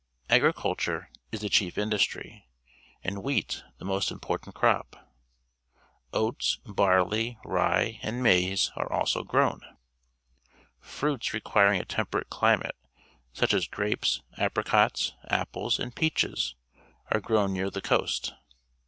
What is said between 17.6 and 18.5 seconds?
the coast.